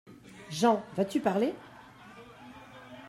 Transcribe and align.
JEAN: 0.49 0.81
Vas-tu 0.97 1.19
parler! 1.19 1.53